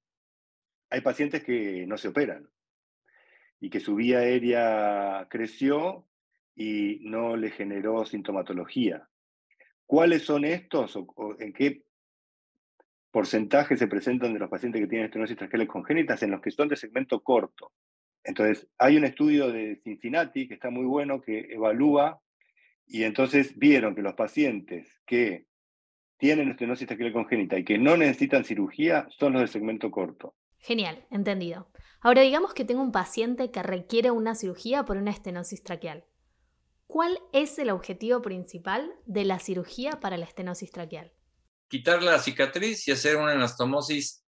hay 0.90 1.02
pacientes 1.02 1.44
que 1.44 1.86
no 1.88 1.98
se 1.98 2.08
operan 2.08 2.50
y 3.60 3.70
que 3.70 3.80
su 3.80 3.96
vía 3.96 4.20
aérea 4.20 5.28
creció 5.30 6.08
y 6.56 7.00
no 7.02 7.36
le 7.36 7.52
generó 7.52 8.06
sintomatología. 8.06 9.08
¿Cuáles 9.86 10.24
son 10.24 10.46
estos 10.46 10.96
o, 10.96 11.36
en 11.40 11.54
qué 11.54 11.84
porcentaje 13.12 13.78
se 13.78 13.88
presentan 13.88 14.34
de 14.34 14.40
los 14.40 14.50
pacientes 14.50 14.82
que 14.82 14.88
tienen 14.88 15.06
estenosis 15.06 15.38
traqueales 15.38 15.68
congénitas 15.68 16.22
en 16.24 16.32
los 16.32 16.42
que 16.42 16.52
son 16.52 16.68
de 16.68 16.76
segmento 16.76 17.22
corto? 17.22 17.74
Entonces, 18.24 18.68
hay 18.78 18.98
un 18.98 19.06
estudio 19.06 19.52
de 19.52 19.80
Cincinnati 19.84 20.48
que 20.48 20.56
está 20.56 20.70
muy 20.70 20.86
bueno 20.86 21.22
que 21.22 21.48
evalúa 21.52 22.22
y 22.88 23.04
entonces 23.04 23.58
vieron 23.58 23.94
que 23.94 24.02
los 24.02 24.16
pacientes 24.16 24.88
que 25.06 25.46
tienen 26.18 26.50
estenosis 26.50 26.88
traqueal 26.88 27.14
congénita 27.14 27.60
y 27.60 27.66
que 27.66 27.78
no 27.78 27.98
necesitan 27.98 28.46
cirugía 28.46 29.08
son 29.18 29.34
los 29.34 29.42
del 29.42 29.50
segmento 29.50 29.92
corto. 29.92 30.36
Genial, 30.58 31.06
entendido. 31.12 31.70
Ahora 32.02 32.22
digamos 32.22 32.54
que 32.54 32.66
tengo 32.66 32.82
un 32.82 32.92
paciente 32.92 33.52
que 33.52 33.62
requiere 33.62 34.12
una 34.12 34.36
cirugía 34.36 34.86
por 34.86 34.98
una 34.98 35.12
estenosis 35.12 35.64
traqueal. 35.64 36.06
¿Cuál 36.88 37.20
es 37.34 37.60
el 37.60 37.70
objetivo 37.70 38.22
principal 38.22 38.92
de 39.06 39.26
la 39.26 39.40
cirugía 39.40 40.00
para 40.00 40.18
la 40.18 40.26
estenosis 40.26 40.72
traqueal? 40.72 41.12
Quitar 41.68 42.02
la 42.02 42.18
cicatriz 42.20 42.88
y 42.88 42.92
hacer 42.92 43.18
una 43.18 43.34
anastomosis 43.34 44.24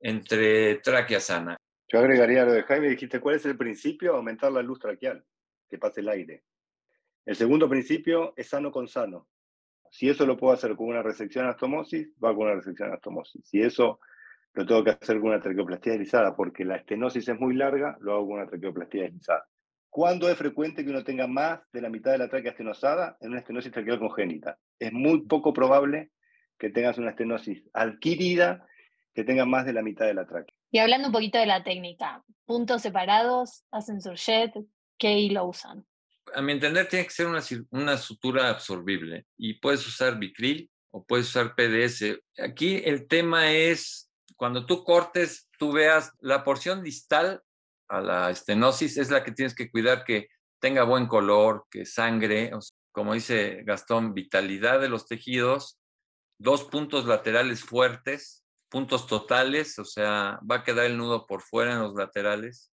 entre 0.00 0.76
tráquea 0.76 1.20
sana. 1.20 1.56
Yo 1.88 1.98
agregaría 1.98 2.44
lo 2.44 2.52
de 2.52 2.64
Jaime, 2.64 2.90
dijiste, 2.90 3.18
¿cuál 3.18 3.36
es 3.36 3.46
el 3.46 3.56
principio? 3.56 4.14
Aumentar 4.14 4.52
la 4.52 4.60
luz 4.60 4.78
traqueal, 4.78 5.24
que 5.70 5.78
pase 5.78 6.00
el 6.00 6.10
aire. 6.10 6.44
El 7.26 7.34
segundo 7.34 7.68
principio 7.68 8.32
es 8.36 8.48
sano 8.48 8.70
con 8.70 8.86
sano. 8.86 9.26
Si 9.90 10.08
eso 10.08 10.24
lo 10.24 10.36
puedo 10.36 10.54
hacer 10.54 10.76
con 10.76 10.86
una 10.86 11.02
resección 11.02 11.44
anastomosis, 11.44 12.12
va 12.22 12.32
con 12.32 12.46
una 12.46 12.54
resección 12.54 12.88
anastomosis. 12.88 13.44
Si 13.44 13.60
eso 13.60 13.98
lo 14.54 14.64
tengo 14.64 14.84
que 14.84 14.90
hacer 14.90 15.18
con 15.18 15.30
una 15.30 15.40
traqueoplastía 15.40 15.94
deslizada, 15.94 16.36
porque 16.36 16.64
la 16.64 16.76
estenosis 16.76 17.28
es 17.28 17.40
muy 17.40 17.56
larga, 17.56 17.96
lo 18.00 18.14
hago 18.14 18.28
con 18.28 18.38
una 18.38 18.46
traqueoplastía 18.46 19.02
deslizada. 19.02 19.44
¿Cuándo 19.90 20.28
es 20.28 20.38
frecuente 20.38 20.84
que 20.84 20.90
uno 20.90 21.02
tenga 21.02 21.26
más 21.26 21.60
de 21.72 21.80
la 21.80 21.90
mitad 21.90 22.12
de 22.12 22.18
la 22.18 22.28
tráquea 22.28 22.52
estenosada 22.52 23.16
en 23.20 23.30
una 23.30 23.40
estenosis 23.40 23.72
traqueal 23.72 23.98
congénita? 23.98 24.58
Es 24.78 24.92
muy 24.92 25.22
poco 25.22 25.52
probable 25.52 26.12
que 26.58 26.70
tengas 26.70 26.96
una 26.98 27.10
estenosis 27.10 27.64
adquirida 27.72 28.64
que 29.14 29.24
tenga 29.24 29.46
más 29.46 29.66
de 29.66 29.72
la 29.72 29.82
mitad 29.82 30.06
de 30.06 30.14
la 30.14 30.26
tráquea. 30.26 30.56
Y 30.70 30.78
hablando 30.78 31.08
un 31.08 31.12
poquito 31.12 31.38
de 31.38 31.46
la 31.46 31.64
técnica, 31.64 32.22
puntos 32.44 32.82
separados, 32.82 33.64
hacen 33.72 34.00
surjet, 34.00 34.52
¿qué 34.96 35.28
lo 35.32 35.46
usan? 35.46 35.84
A 36.34 36.42
mi 36.42 36.52
entender 36.52 36.88
tiene 36.88 37.06
que 37.06 37.12
ser 37.12 37.26
una, 37.26 37.96
sutura 37.96 38.50
absorbible 38.50 39.26
y 39.36 39.54
puedes 39.54 39.86
usar 39.86 40.18
Bicril 40.18 40.70
o 40.90 41.04
puedes 41.04 41.28
usar 41.28 41.54
PDS. 41.54 42.18
Aquí 42.38 42.82
el 42.84 43.06
tema 43.06 43.52
es 43.52 44.10
cuando 44.36 44.66
tú 44.66 44.84
cortes, 44.84 45.48
tú 45.58 45.72
veas 45.72 46.12
la 46.20 46.44
porción 46.44 46.82
distal 46.82 47.42
a 47.88 48.00
la 48.00 48.30
estenosis 48.30 48.96
es 48.96 49.10
la 49.10 49.22
que 49.22 49.32
tienes 49.32 49.54
que 49.54 49.70
cuidar 49.70 50.04
que 50.04 50.28
tenga 50.60 50.82
buen 50.84 51.06
color, 51.06 51.66
que 51.70 51.86
sangre, 51.86 52.50
como 52.92 53.14
dice 53.14 53.62
Gastón, 53.64 54.14
vitalidad 54.14 54.80
de 54.80 54.88
los 54.88 55.06
tejidos, 55.06 55.78
dos 56.38 56.64
puntos 56.64 57.06
laterales 57.06 57.62
fuertes, 57.62 58.44
puntos 58.68 59.06
totales, 59.06 59.78
o 59.78 59.84
sea, 59.84 60.40
va 60.50 60.56
a 60.56 60.64
quedar 60.64 60.86
el 60.86 60.96
nudo 60.96 61.26
por 61.26 61.42
fuera 61.42 61.72
en 61.72 61.80
los 61.80 61.94
laterales. 61.94 62.72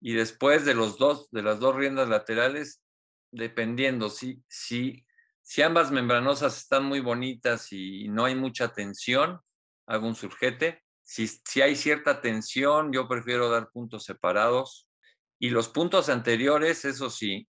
Y 0.00 0.14
después 0.14 0.64
de 0.64 0.74
los 0.74 0.98
dos, 0.98 1.30
de 1.30 1.42
las 1.42 1.60
dos 1.60 1.76
riendas 1.76 2.08
laterales, 2.08 2.82
dependiendo 3.30 4.08
si, 4.08 4.42
si, 4.48 5.06
si 5.42 5.62
ambas 5.62 5.90
membranosas 5.90 6.56
están 6.58 6.84
muy 6.84 7.00
bonitas 7.00 7.72
y 7.72 8.08
no 8.08 8.24
hay 8.24 8.34
mucha 8.34 8.72
tensión, 8.72 9.40
hago 9.86 10.06
un 10.06 10.14
surjete. 10.14 10.82
Si, 11.02 11.60
hay 11.60 11.74
cierta 11.74 12.20
tensión, 12.20 12.92
yo 12.92 13.08
prefiero 13.08 13.50
dar 13.50 13.70
puntos 13.70 14.04
separados. 14.04 14.88
Y 15.38 15.50
los 15.50 15.68
puntos 15.68 16.08
anteriores, 16.08 16.84
eso 16.84 17.10
sí, 17.10 17.48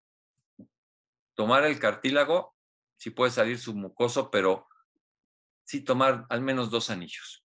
tomar 1.35 1.65
el 1.65 1.77
cartílago, 1.79 2.55
si 2.97 3.11
puede 3.11 3.31
salir 3.31 3.59
submucoso, 3.59 4.31
pero 4.31 4.67
sí 5.63 5.81
tomar 5.81 6.25
al 6.29 6.41
menos 6.41 6.71
dos 6.71 6.89
anillos. 6.89 7.45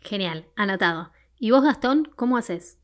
Genial, 0.00 0.50
anotado. 0.56 1.12
¿Y 1.38 1.50
vos, 1.50 1.62
Gastón, 1.62 2.12
cómo 2.16 2.36
haces? 2.36 2.78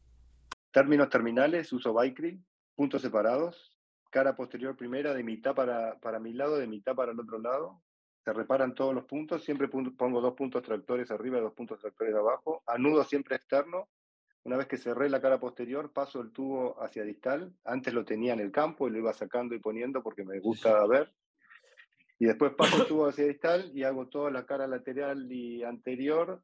Términos 0.72 1.08
terminales, 1.08 1.72
uso 1.72 1.98
Bicril, 1.98 2.44
puntos 2.76 3.02
separados, 3.02 3.76
cara 4.10 4.36
posterior 4.36 4.76
primera 4.76 5.14
de 5.14 5.24
mitad 5.24 5.54
para, 5.54 5.98
para 6.00 6.20
mi 6.20 6.32
lado, 6.32 6.58
de 6.58 6.66
mitad 6.66 6.94
para 6.94 7.12
el 7.12 7.20
otro 7.20 7.38
lado, 7.38 7.82
se 8.24 8.32
reparan 8.32 8.74
todos 8.74 8.94
los 8.94 9.04
puntos, 9.04 9.42
siempre 9.42 9.68
pongo 9.68 10.20
dos 10.20 10.34
puntos 10.34 10.62
tractores 10.62 11.10
arriba 11.10 11.38
y 11.38 11.40
dos 11.40 11.54
puntos 11.54 11.80
tractores 11.80 12.14
abajo, 12.14 12.62
anudo 12.66 13.02
siempre 13.04 13.36
externo, 13.36 13.88
una 14.44 14.56
vez 14.56 14.66
que 14.68 14.76
cerré 14.76 15.10
la 15.10 15.20
cara 15.20 15.40
posterior, 15.40 15.92
paso 15.92 16.20
el 16.20 16.32
tubo 16.32 16.80
hacia 16.82 17.02
distal, 17.02 17.52
antes 17.64 17.92
lo 17.92 18.04
tenía 18.04 18.32
en 18.32 18.40
el 18.40 18.52
campo 18.52 18.86
y 18.86 18.90
lo 18.90 18.98
iba 18.98 19.12
sacando 19.12 19.54
y 19.54 19.58
poniendo 19.58 20.02
porque 20.02 20.24
me 20.24 20.38
gusta 20.38 20.86
ver, 20.86 21.12
y 22.18 22.26
después 22.26 22.52
paso 22.54 22.82
el 22.82 22.86
tubo 22.88 23.06
hacia 23.06 23.26
distal 23.26 23.70
y 23.74 23.84
hago 23.84 24.08
toda 24.08 24.30
la 24.30 24.46
cara 24.46 24.66
lateral 24.66 25.30
y 25.32 25.62
anterior 25.64 26.42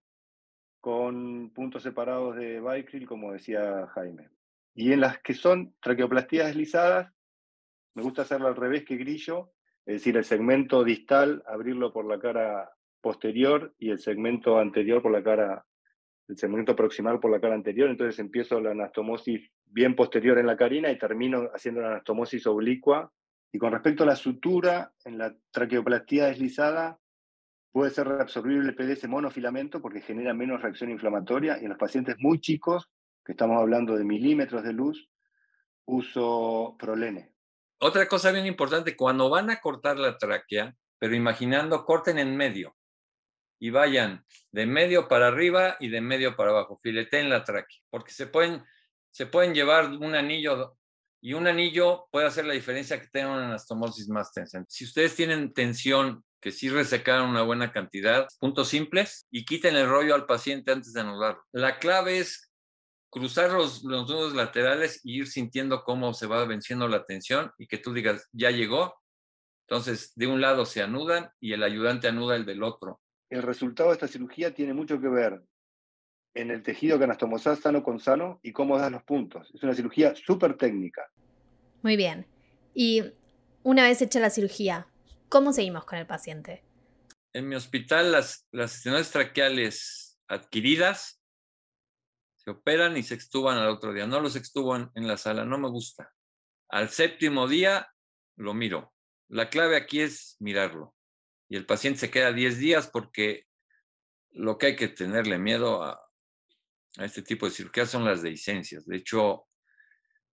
con 0.86 1.50
puntos 1.50 1.82
separados 1.82 2.36
de 2.36 2.60
Bicril, 2.60 3.08
como 3.08 3.32
decía 3.32 3.88
Jaime. 3.88 4.30
Y 4.72 4.92
en 4.92 5.00
las 5.00 5.18
que 5.18 5.34
son 5.34 5.74
traqueoplastías 5.82 6.46
deslizadas, 6.46 7.12
me 7.96 8.04
gusta 8.04 8.22
hacerlo 8.22 8.46
al 8.46 8.54
revés 8.54 8.84
que 8.84 8.94
grillo, 8.94 9.50
es 9.84 9.94
decir, 9.94 10.16
el 10.16 10.22
segmento 10.22 10.84
distal, 10.84 11.42
abrirlo 11.48 11.92
por 11.92 12.06
la 12.06 12.20
cara 12.20 12.70
posterior 13.00 13.74
y 13.80 13.90
el 13.90 13.98
segmento 13.98 14.60
anterior 14.60 15.02
por 15.02 15.10
la 15.10 15.24
cara, 15.24 15.66
el 16.28 16.36
segmento 16.38 16.76
proximal 16.76 17.18
por 17.18 17.32
la 17.32 17.40
cara 17.40 17.56
anterior. 17.56 17.90
Entonces 17.90 18.20
empiezo 18.20 18.60
la 18.60 18.70
anastomosis 18.70 19.50
bien 19.64 19.96
posterior 19.96 20.38
en 20.38 20.46
la 20.46 20.56
carina 20.56 20.88
y 20.92 20.98
termino 20.98 21.50
haciendo 21.52 21.80
la 21.80 21.88
anastomosis 21.88 22.46
oblicua. 22.46 23.12
Y 23.50 23.58
con 23.58 23.72
respecto 23.72 24.04
a 24.04 24.06
la 24.06 24.14
sutura, 24.14 24.92
en 25.04 25.18
la 25.18 25.34
traqueoplastía 25.50 26.26
deslizada, 26.26 27.00
puede 27.76 27.90
ser 27.90 28.08
reabsorbible 28.08 28.72
PDS 28.72 29.06
monofilamento 29.06 29.82
porque 29.82 30.00
genera 30.00 30.32
menos 30.32 30.62
reacción 30.62 30.90
inflamatoria. 30.90 31.58
Y 31.60 31.64
en 31.64 31.68
los 31.68 31.78
pacientes 31.78 32.16
muy 32.18 32.40
chicos, 32.40 32.88
que 33.22 33.32
estamos 33.32 33.60
hablando 33.60 33.96
de 33.96 34.02
milímetros 34.02 34.64
de 34.64 34.72
luz, 34.72 35.10
uso 35.84 36.74
prolene. 36.78 37.34
Otra 37.78 38.08
cosa 38.08 38.32
bien 38.32 38.46
importante, 38.46 38.96
cuando 38.96 39.28
van 39.28 39.50
a 39.50 39.60
cortar 39.60 39.98
la 39.98 40.16
tráquea, 40.16 40.74
pero 40.98 41.14
imaginando, 41.14 41.84
corten 41.84 42.18
en 42.18 42.34
medio 42.34 42.74
y 43.58 43.68
vayan 43.68 44.24
de 44.52 44.64
medio 44.64 45.06
para 45.06 45.28
arriba 45.28 45.76
y 45.78 45.90
de 45.90 46.00
medio 46.00 46.34
para 46.34 46.52
abajo, 46.52 46.80
fileteen 46.82 47.28
la 47.28 47.44
tráquea, 47.44 47.82
porque 47.90 48.12
se 48.12 48.26
pueden, 48.26 48.64
se 49.10 49.26
pueden 49.26 49.52
llevar 49.52 49.90
un 49.90 50.14
anillo 50.14 50.78
y 51.20 51.34
un 51.34 51.46
anillo 51.46 52.06
puede 52.10 52.26
hacer 52.26 52.46
la 52.46 52.54
diferencia 52.54 52.98
que 52.98 53.08
tengan 53.08 53.32
una 53.32 53.46
anastomosis 53.48 54.08
más 54.08 54.32
tensa. 54.32 54.64
Si 54.66 54.86
ustedes 54.86 55.14
tienen 55.14 55.52
tensión 55.52 56.24
que 56.40 56.52
sí 56.52 56.68
resecaron 56.68 57.30
una 57.30 57.42
buena 57.42 57.72
cantidad, 57.72 58.28
puntos 58.38 58.68
simples, 58.68 59.26
y 59.30 59.44
quiten 59.44 59.76
el 59.76 59.88
rollo 59.88 60.14
al 60.14 60.26
paciente 60.26 60.72
antes 60.72 60.92
de 60.92 61.00
anularlo. 61.00 61.42
La 61.52 61.78
clave 61.78 62.18
es 62.18 62.50
cruzar 63.10 63.52
los, 63.52 63.82
los 63.84 64.08
nudos 64.08 64.34
laterales 64.34 65.00
y 65.02 65.20
ir 65.20 65.26
sintiendo 65.26 65.82
cómo 65.84 66.12
se 66.14 66.26
va 66.26 66.44
venciendo 66.44 66.88
la 66.88 67.04
tensión 67.04 67.50
y 67.58 67.66
que 67.66 67.78
tú 67.78 67.92
digas, 67.92 68.28
ya 68.32 68.50
llegó. 68.50 68.94
Entonces, 69.68 70.12
de 70.14 70.26
un 70.26 70.40
lado 70.40 70.66
se 70.66 70.82
anudan 70.82 71.30
y 71.40 71.52
el 71.52 71.62
ayudante 71.62 72.08
anuda 72.08 72.36
el 72.36 72.44
del 72.44 72.62
otro. 72.62 73.00
El 73.30 73.42
resultado 73.42 73.88
de 73.88 73.94
esta 73.94 74.06
cirugía 74.06 74.54
tiene 74.54 74.74
mucho 74.74 75.00
que 75.00 75.08
ver 75.08 75.42
en 76.34 76.50
el 76.50 76.62
tejido 76.62 76.98
que 76.98 77.04
anastomosás 77.04 77.60
sano 77.60 77.82
con 77.82 77.98
sano 77.98 78.38
y 78.42 78.52
cómo 78.52 78.78
das 78.78 78.92
los 78.92 79.02
puntos. 79.02 79.50
Es 79.54 79.62
una 79.62 79.74
cirugía 79.74 80.14
súper 80.14 80.56
técnica. 80.56 81.10
Muy 81.82 81.96
bien. 81.96 82.26
Y 82.74 83.02
una 83.62 83.82
vez 83.82 84.02
hecha 84.02 84.20
la 84.20 84.30
cirugía, 84.30 84.86
¿cómo 85.28 85.52
seguimos 85.52 85.84
con 85.84 85.98
el 85.98 86.06
paciente? 86.06 86.64
En 87.32 87.48
mi 87.48 87.56
hospital, 87.56 88.12
las, 88.12 88.48
las 88.52 89.10
traqueales 89.10 90.18
adquiridas 90.28 91.20
se 92.36 92.50
operan 92.50 92.96
y 92.96 93.02
se 93.02 93.14
extuban 93.14 93.58
al 93.58 93.68
otro 93.68 93.92
día. 93.92 94.06
No 94.06 94.20
los 94.20 94.36
extuban 94.36 94.90
en 94.94 95.08
la 95.08 95.16
sala, 95.16 95.44
no 95.44 95.58
me 95.58 95.68
gusta. 95.68 96.12
Al 96.68 96.90
séptimo 96.90 97.48
día 97.48 97.88
lo 98.36 98.54
miro. 98.54 98.92
La 99.28 99.50
clave 99.50 99.76
aquí 99.76 100.00
es 100.00 100.36
mirarlo. 100.38 100.94
Y 101.48 101.56
el 101.56 101.66
paciente 101.66 102.00
se 102.00 102.10
queda 102.10 102.32
10 102.32 102.58
días 102.58 102.88
porque 102.88 103.46
lo 104.30 104.58
que 104.58 104.66
hay 104.66 104.76
que 104.76 104.88
tenerle 104.88 105.38
miedo 105.38 105.82
a, 105.82 106.00
este 106.98 107.22
tipo 107.22 107.46
de 107.46 107.52
cirugías 107.52 107.90
son 107.90 108.04
las 108.04 108.22
dehiscencias. 108.22 108.86
De 108.86 108.96
hecho, 108.96 109.46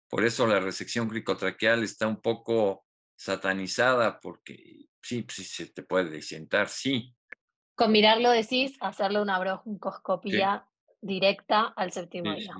por 0.09 0.25
eso 0.25 0.45
la 0.45 0.59
resección 0.59 1.07
cricotraqueal 1.07 1.83
está 1.83 2.07
un 2.07 2.21
poco 2.21 2.85
satanizada 3.19 4.17
porque 4.21 4.87
sí, 5.01 5.25
sí 5.27 5.43
se 5.43 5.65
te 5.67 5.83
puede 5.83 6.09
dehiscentar, 6.09 6.69
sí. 6.69 7.13
Con 7.75 7.91
mirarlo 7.91 8.31
decís, 8.31 8.77
hacerle 8.79 9.21
una 9.21 9.37
broncoscopía 9.39 10.65
directa 11.01 11.73
al 11.75 11.91
séptimo 11.91 12.33
día. 12.33 12.53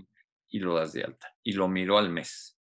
Y 0.49 0.59
lo 0.59 0.75
das 0.75 0.91
de 0.91 1.03
alta. 1.05 1.33
Y 1.43 1.53
lo 1.53 1.69
miro 1.69 1.97
al 1.97 2.09
mes. 2.09 2.57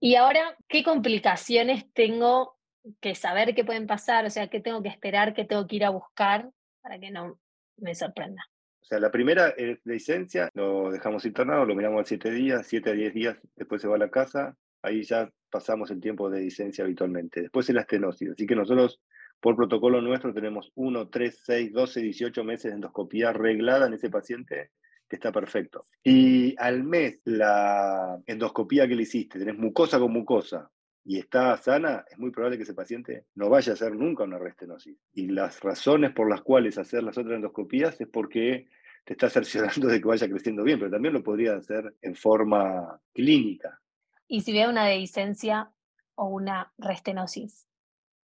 Y 0.00 0.14
ahora, 0.14 0.56
¿qué 0.66 0.82
complicaciones 0.82 1.92
tengo 1.92 2.58
que 3.00 3.14
saber 3.14 3.54
que 3.54 3.64
pueden 3.64 3.86
pasar? 3.86 4.24
O 4.24 4.30
sea, 4.30 4.48
¿qué 4.48 4.60
tengo 4.60 4.82
que 4.82 4.88
esperar, 4.88 5.34
qué 5.34 5.44
tengo 5.44 5.66
que 5.66 5.76
ir 5.76 5.84
a 5.84 5.90
buscar 5.90 6.50
para 6.80 6.98
que 6.98 7.10
no 7.10 7.38
me 7.76 7.94
sorprenda? 7.94 8.42
O 8.80 8.84
sea, 8.86 8.98
la 8.98 9.10
primera 9.10 9.48
es 9.48 9.78
licencia, 9.84 10.50
lo 10.54 10.90
dejamos 10.90 11.26
internado, 11.26 11.66
lo 11.66 11.74
miramos 11.74 12.00
a 12.00 12.04
7 12.04 12.30
días, 12.30 12.66
7 12.66 12.90
a 12.90 12.92
10 12.94 13.14
días, 13.14 13.38
después 13.56 13.82
se 13.82 13.88
va 13.88 13.96
a 13.96 13.98
la 13.98 14.10
casa, 14.10 14.56
ahí 14.82 15.02
ya 15.02 15.30
pasamos 15.54 15.88
el 15.92 16.00
tiempo 16.00 16.28
de 16.28 16.40
licencia 16.40 16.82
habitualmente. 16.82 17.42
Después 17.42 17.68
es 17.68 17.76
la 17.76 17.82
estenosis, 17.82 18.30
así 18.30 18.44
que 18.44 18.56
nosotros 18.56 19.00
por 19.38 19.54
protocolo 19.54 20.00
nuestro 20.00 20.34
tenemos 20.34 20.72
1, 20.74 21.10
3, 21.10 21.42
6, 21.44 21.72
12, 21.72 22.00
18 22.00 22.42
meses 22.42 22.64
de 22.64 22.74
endoscopía 22.74 23.28
arreglada 23.28 23.86
en 23.86 23.94
ese 23.94 24.10
paciente 24.10 24.72
que 25.08 25.14
está 25.14 25.30
perfecto. 25.30 25.82
Y 26.02 26.56
al 26.58 26.82
mes 26.82 27.20
la 27.24 28.20
endoscopía 28.26 28.88
que 28.88 28.96
le 28.96 29.04
hiciste, 29.04 29.38
tenés 29.38 29.56
mucosa 29.56 30.00
con 30.00 30.12
mucosa 30.12 30.68
y 31.04 31.20
está 31.20 31.56
sana, 31.56 32.04
es 32.10 32.18
muy 32.18 32.32
probable 32.32 32.56
que 32.56 32.64
ese 32.64 32.74
paciente 32.74 33.26
no 33.36 33.48
vaya 33.48 33.70
a 33.70 33.74
hacer 33.74 33.94
nunca 33.94 34.24
una 34.24 34.38
restenosis. 34.38 34.96
Y 35.12 35.28
las 35.28 35.60
razones 35.60 36.10
por 36.10 36.28
las 36.28 36.42
cuales 36.42 36.78
hacer 36.78 37.04
las 37.04 37.16
otras 37.16 37.36
endoscopías 37.36 38.00
es 38.00 38.08
porque 38.08 38.66
te 39.04 39.12
está 39.12 39.30
cerciorando 39.30 39.86
de 39.86 40.00
que 40.00 40.08
vaya 40.08 40.28
creciendo 40.28 40.64
bien, 40.64 40.80
pero 40.80 40.90
también 40.90 41.14
lo 41.14 41.22
podría 41.22 41.54
hacer 41.54 41.94
en 42.02 42.16
forma 42.16 43.00
clínica. 43.12 43.80
¿Y 44.28 44.42
si 44.42 44.52
veo 44.52 44.70
una 44.70 44.86
dehiscencia 44.86 45.72
o 46.14 46.26
una 46.26 46.72
restenosis? 46.78 47.66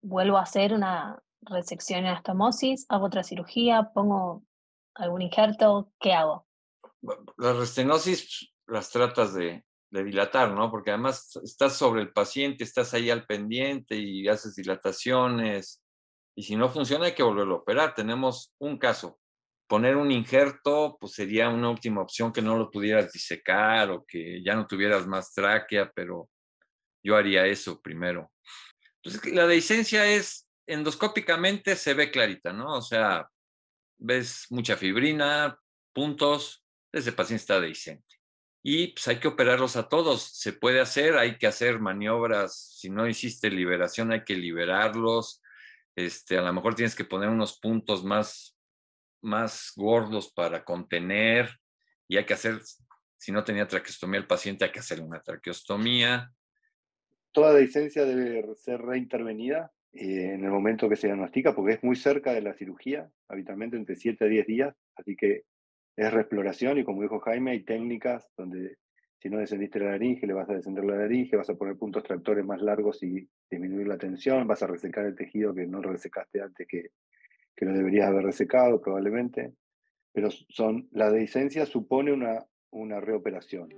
vuelvo 0.02 0.38
a 0.38 0.42
hacer 0.42 0.72
una 0.72 1.22
resección 1.42 2.00
en 2.00 2.06
anastomosis, 2.06 2.86
hago 2.88 3.06
otra 3.06 3.22
cirugía, 3.22 3.90
pongo 3.94 4.44
algún 4.94 5.22
injerto, 5.22 5.92
¿qué 6.00 6.12
hago? 6.12 6.46
Las 7.36 7.56
restenosis 7.56 8.52
las 8.66 8.90
tratas 8.90 9.34
de, 9.34 9.64
dilatar, 9.90 10.52
¿no? 10.52 10.70
Porque 10.70 10.90
además 10.90 11.38
estás 11.42 11.74
sobre 11.74 12.02
el 12.02 12.12
paciente, 12.12 12.64
estás 12.64 12.92
ahí 12.92 13.08
al 13.08 13.24
pendiente 13.24 13.96
y 13.96 14.28
haces 14.28 14.54
dilataciones. 14.54 15.82
Y 16.36 16.42
si 16.42 16.56
no 16.56 16.68
funciona, 16.68 17.06
hay 17.06 17.14
que 17.14 17.22
volverlo 17.22 17.54
a 17.54 17.58
operar. 17.60 17.94
Tenemos 17.94 18.52
un 18.58 18.76
caso 18.76 19.18
poner 19.68 19.96
un 19.96 20.10
injerto, 20.10 20.96
pues 20.98 21.12
sería 21.12 21.48
una 21.48 21.70
última 21.70 22.02
opción 22.02 22.32
que 22.32 22.42
no 22.42 22.56
lo 22.56 22.70
pudieras 22.70 23.12
disecar 23.12 23.90
o 23.90 24.04
que 24.04 24.42
ya 24.42 24.54
no 24.56 24.66
tuvieras 24.66 25.06
más 25.06 25.32
tráquea, 25.32 25.92
pero 25.94 26.28
yo 27.04 27.16
haría 27.16 27.46
eso 27.46 27.80
primero. 27.80 28.32
Entonces, 29.02 29.32
la 29.32 29.46
dehiscencia 29.46 30.06
es 30.06 30.48
endoscópicamente 30.66 31.76
se 31.76 31.94
ve 31.94 32.10
clarita, 32.10 32.52
¿no? 32.52 32.76
O 32.76 32.82
sea, 32.82 33.28
ves 33.98 34.46
mucha 34.50 34.76
fibrina, 34.76 35.58
puntos, 35.92 36.64
ese 36.92 37.12
paciente 37.12 37.42
está 37.42 37.60
dehiscente. 37.60 38.16
Y 38.62 38.88
pues 38.88 39.08
hay 39.08 39.18
que 39.18 39.28
operarlos 39.28 39.76
a 39.76 39.88
todos, 39.88 40.22
se 40.22 40.52
puede 40.52 40.80
hacer, 40.80 41.16
hay 41.16 41.38
que 41.38 41.46
hacer 41.46 41.78
maniobras, 41.78 42.76
si 42.78 42.90
no 42.90 43.06
hiciste 43.06 43.50
liberación 43.50 44.12
hay 44.12 44.24
que 44.24 44.34
liberarlos, 44.34 45.42
este, 45.96 46.38
a 46.38 46.42
lo 46.42 46.52
mejor 46.52 46.74
tienes 46.74 46.94
que 46.94 47.04
poner 47.04 47.28
unos 47.28 47.58
puntos 47.58 48.04
más, 48.04 48.57
más 49.20 49.72
gordos 49.76 50.32
para 50.32 50.64
contener 50.64 51.50
y 52.08 52.16
hay 52.16 52.24
que 52.24 52.34
hacer, 52.34 52.60
si 53.16 53.32
no 53.32 53.44
tenía 53.44 53.68
traqueostomía 53.68 54.20
el 54.20 54.26
paciente, 54.26 54.64
hay 54.64 54.72
que 54.72 54.80
hacer 54.80 55.00
una 55.00 55.20
traqueostomía. 55.20 56.30
Toda 57.32 57.52
dehiscencia 57.52 58.04
debe 58.04 58.54
ser 58.56 58.80
reintervenida 58.80 59.70
eh, 59.92 60.32
en 60.34 60.44
el 60.44 60.50
momento 60.50 60.88
que 60.88 60.96
se 60.96 61.06
diagnostica, 61.06 61.54
porque 61.54 61.74
es 61.74 61.84
muy 61.84 61.96
cerca 61.96 62.32
de 62.32 62.42
la 62.42 62.54
cirugía, 62.54 63.10
habitualmente 63.28 63.76
entre 63.76 63.96
7 63.96 64.24
a 64.24 64.28
10 64.28 64.46
días, 64.46 64.76
así 64.96 65.16
que 65.16 65.44
es 65.96 66.12
reexploración 66.12 66.78
y 66.78 66.84
como 66.84 67.02
dijo 67.02 67.20
Jaime, 67.20 67.50
hay 67.50 67.64
técnicas 67.64 68.30
donde 68.36 68.76
si 69.20 69.28
no 69.28 69.38
descendiste 69.38 69.80
la 69.80 69.90
laringe, 69.90 70.26
le 70.26 70.32
vas 70.32 70.48
a 70.48 70.54
descender 70.54 70.84
la 70.84 70.96
laringe, 70.96 71.36
vas 71.36 71.50
a 71.50 71.56
poner 71.56 71.76
puntos 71.76 72.04
tractores 72.04 72.44
más 72.44 72.62
largos 72.62 73.02
y 73.02 73.28
disminuir 73.50 73.88
la 73.88 73.98
tensión, 73.98 74.46
vas 74.46 74.62
a 74.62 74.68
resecar 74.68 75.06
el 75.06 75.16
tejido 75.16 75.52
que 75.54 75.66
no 75.66 75.82
resecaste 75.82 76.40
antes 76.40 76.66
que, 76.68 76.90
que 77.58 77.66
lo 77.66 77.72
deberías 77.72 78.06
haber 78.06 78.24
resecado 78.24 78.80
probablemente, 78.80 79.52
pero 80.12 80.30
son, 80.30 80.88
la 80.92 81.10
dehiscencia 81.10 81.66
supone 81.66 82.12
una, 82.12 82.46
una 82.70 83.00
reoperación. 83.00 83.74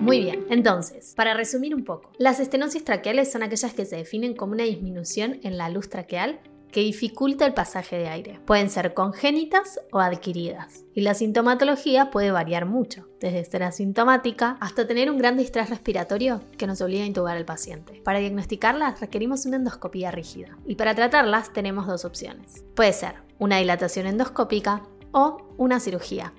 Muy 0.00 0.20
bien, 0.20 0.46
entonces, 0.48 1.12
para 1.14 1.34
resumir 1.34 1.74
un 1.74 1.84
poco, 1.84 2.12
las 2.18 2.40
estenosis 2.40 2.82
traqueales 2.82 3.30
son 3.30 3.42
aquellas 3.42 3.74
que 3.74 3.84
se 3.84 3.96
definen 3.96 4.34
como 4.34 4.54
una 4.54 4.64
disminución 4.64 5.38
en 5.42 5.58
la 5.58 5.68
luz 5.68 5.90
traqueal 5.90 6.40
que 6.74 6.80
dificulta 6.80 7.46
el 7.46 7.54
pasaje 7.54 7.96
de 7.96 8.08
aire. 8.08 8.40
Pueden 8.46 8.68
ser 8.68 8.94
congénitas 8.94 9.78
o 9.92 10.00
adquiridas. 10.00 10.84
Y 10.92 11.02
la 11.02 11.14
sintomatología 11.14 12.10
puede 12.10 12.32
variar 12.32 12.66
mucho, 12.66 13.06
desde 13.20 13.44
ser 13.44 13.62
asintomática 13.62 14.56
hasta 14.58 14.84
tener 14.84 15.08
un 15.08 15.16
gran 15.16 15.36
distrés 15.36 15.70
respiratorio 15.70 16.40
que 16.58 16.66
nos 16.66 16.80
obliga 16.80 17.04
a 17.04 17.06
intubar 17.06 17.36
al 17.36 17.44
paciente. 17.44 18.02
Para 18.04 18.18
diagnosticarlas 18.18 19.00
requerimos 19.00 19.46
una 19.46 19.58
endoscopía 19.58 20.10
rígida. 20.10 20.58
Y 20.66 20.74
para 20.74 20.96
tratarlas 20.96 21.52
tenemos 21.52 21.86
dos 21.86 22.04
opciones. 22.04 22.64
Puede 22.74 22.92
ser 22.92 23.22
una 23.38 23.58
dilatación 23.58 24.08
endoscópica 24.08 24.82
o 25.12 25.46
una 25.56 25.78
cirugía, 25.78 26.32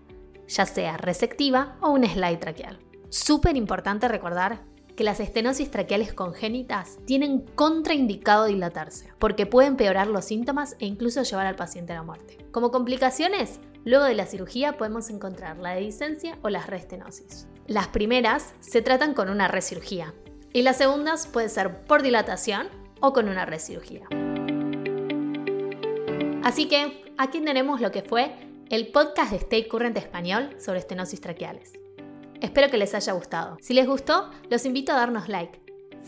ya 0.50 0.66
sea 0.66 0.98
resectiva 0.98 1.78
o 1.80 1.92
un 1.92 2.06
slide 2.06 2.40
traqueal. 2.40 2.80
Súper 3.08 3.56
importante 3.56 4.10
recordar 4.10 4.60
que 4.96 5.04
las 5.04 5.20
estenosis 5.20 5.70
traqueales 5.70 6.14
congénitas 6.14 6.98
tienen 7.06 7.42
contraindicado 7.42 8.46
dilatarse, 8.46 9.12
porque 9.20 9.46
pueden 9.46 9.74
empeorar 9.74 10.08
los 10.08 10.26
síntomas 10.26 10.76
e 10.80 10.86
incluso 10.86 11.24
llevar 11.24 11.46
al 11.46 11.56
paciente 11.56 11.94
a 11.94 11.98
la 11.98 12.04
muerte. 12.04 12.38
Como 12.52 12.72
complicaciones, 12.72 13.60
luego 13.84 14.06
de 14.06 14.16
la 14.16 14.26
cirugía 14.26 14.78
podemos 14.78 15.10
encontrar 15.10 15.58
la 15.58 15.76
dehiscencia 15.76 16.38
o 16.42 16.50
las 16.50 16.68
restenosis. 16.68 17.48
Las 17.68 17.88
primeras 17.90 18.54
se 18.60 18.82
tratan 18.82 19.14
con 19.14 19.30
una 19.30 19.48
recirugía 19.48 20.14
y 20.54 20.62
las 20.62 20.78
segundas 20.78 21.28
puede 21.28 21.50
ser 21.50 21.82
por 21.82 22.02
dilatación 22.02 22.68
o 23.02 23.12
con 23.12 23.28
una 23.28 23.46
recirugía. 23.46 24.08
Así 26.44 26.68
que 26.68 27.04
aquí 27.18 27.42
tenemos 27.42 27.82
lo 27.82 27.92
que 27.92 28.04
fue 28.04 28.32
el 28.70 28.92
podcast 28.92 29.32
de 29.32 29.38
Stay 29.38 29.68
Current 29.68 29.98
Español 29.98 30.56
sobre 30.60 30.80
estenosis 30.80 31.20
traqueales. 31.20 31.74
Espero 32.42 32.70
que 32.70 32.78
les 32.78 32.94
haya 32.94 33.14
gustado. 33.14 33.58
Si 33.62 33.74
les 33.74 33.88
gustó, 33.88 34.30
los 34.50 34.66
invito 34.66 34.92
a 34.92 34.96
darnos 34.96 35.30
like. 35.30 35.62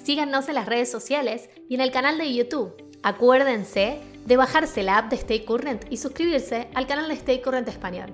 Síganos 0.04 0.48
en 0.50 0.56
las 0.56 0.66
redes 0.66 0.92
sociales 0.92 1.50
y 1.70 1.76
en 1.76 1.82
el 1.82 1.92
canal 1.92 2.18
de 2.18 2.34
YouTube. 2.34 2.74
Acuérdense 3.04 4.00
de 4.26 4.38
bajarse 4.38 4.84
la 4.84 4.98
app 4.98 5.10
de 5.10 5.16
Stay 5.16 5.46
Current 5.46 5.86
y 5.90 5.98
suscribirse 5.98 6.68
al 6.74 6.88
canal 6.88 7.08
de 7.08 7.14
Stay 7.14 7.42
Current 7.42 7.68
Español. 7.68 8.14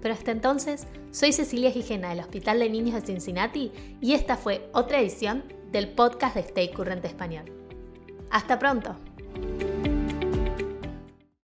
Pero 0.00 0.14
hasta 0.14 0.30
entonces, 0.30 0.86
soy 1.10 1.32
Cecilia 1.32 1.70
Gijena 1.70 2.10
del 2.10 2.20
Hospital 2.20 2.58
de 2.58 2.70
Niños 2.70 2.94
de 2.94 3.06
Cincinnati 3.06 3.72
y 4.00 4.14
esta 4.14 4.36
fue 4.36 4.68
otra 4.72 5.00
edición 5.00 5.44
del 5.70 5.88
podcast 5.88 6.34
de 6.34 6.40
Stay 6.42 6.70
Current 6.72 7.04
Español. 7.04 7.44
Hasta 8.30 8.58
pronto. 8.58 8.96